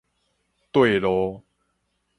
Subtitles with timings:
[0.73, 1.43] 綴路